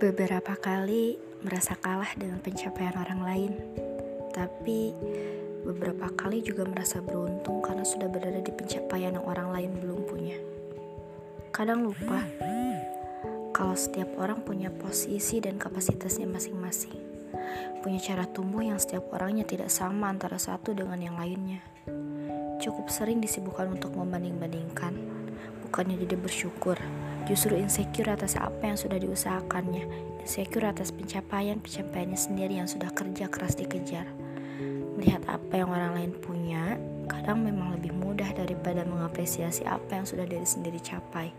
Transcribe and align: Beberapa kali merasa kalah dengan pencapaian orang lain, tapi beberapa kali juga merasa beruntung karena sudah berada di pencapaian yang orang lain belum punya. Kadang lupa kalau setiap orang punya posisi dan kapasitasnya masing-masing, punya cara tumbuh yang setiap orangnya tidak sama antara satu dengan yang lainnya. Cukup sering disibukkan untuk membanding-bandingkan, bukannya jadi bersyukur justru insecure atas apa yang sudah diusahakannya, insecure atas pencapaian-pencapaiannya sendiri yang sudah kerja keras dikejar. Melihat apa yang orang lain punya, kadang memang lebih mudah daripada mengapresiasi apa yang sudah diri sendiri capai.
Beberapa 0.00 0.56
kali 0.56 1.20
merasa 1.44 1.76
kalah 1.76 2.16
dengan 2.16 2.40
pencapaian 2.40 2.96
orang 2.96 3.20
lain, 3.20 3.52
tapi 4.32 4.96
beberapa 5.60 6.08
kali 6.16 6.40
juga 6.40 6.64
merasa 6.64 7.04
beruntung 7.04 7.60
karena 7.60 7.84
sudah 7.84 8.08
berada 8.08 8.40
di 8.40 8.48
pencapaian 8.48 9.20
yang 9.20 9.26
orang 9.28 9.52
lain 9.52 9.76
belum 9.76 10.00
punya. 10.08 10.40
Kadang 11.52 11.84
lupa 11.84 12.16
kalau 13.52 13.76
setiap 13.76 14.08
orang 14.16 14.40
punya 14.40 14.72
posisi 14.72 15.36
dan 15.36 15.60
kapasitasnya 15.60 16.24
masing-masing, 16.24 16.96
punya 17.84 18.00
cara 18.00 18.24
tumbuh 18.24 18.64
yang 18.64 18.80
setiap 18.80 19.04
orangnya 19.12 19.44
tidak 19.44 19.68
sama 19.68 20.08
antara 20.08 20.40
satu 20.40 20.72
dengan 20.72 20.96
yang 20.96 21.20
lainnya. 21.20 21.60
Cukup 22.60 22.92
sering 22.92 23.24
disibukkan 23.24 23.72
untuk 23.72 23.96
membanding-bandingkan, 23.96 24.92
bukannya 25.64 25.96
jadi 26.04 26.20
bersyukur 26.20 26.76
justru 27.24 27.56
insecure 27.56 28.10
atas 28.10 28.36
apa 28.36 28.68
yang 28.68 28.78
sudah 28.78 28.98
diusahakannya, 29.00 29.86
insecure 30.20 30.68
atas 30.68 30.92
pencapaian-pencapaiannya 30.92 32.18
sendiri 32.18 32.60
yang 32.60 32.68
sudah 32.68 32.92
kerja 32.92 33.32
keras 33.32 33.56
dikejar. 33.56 34.04
Melihat 34.98 35.24
apa 35.30 35.54
yang 35.56 35.72
orang 35.72 35.96
lain 35.96 36.12
punya, 36.18 36.76
kadang 37.08 37.40
memang 37.46 37.80
lebih 37.80 37.96
mudah 37.96 38.28
daripada 38.36 38.84
mengapresiasi 38.84 39.64
apa 39.64 40.02
yang 40.02 40.06
sudah 40.06 40.28
diri 40.28 40.44
sendiri 40.44 40.82
capai. 40.82 41.32